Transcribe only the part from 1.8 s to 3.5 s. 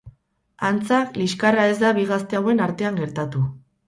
da bi gazte hauen artean gertatu.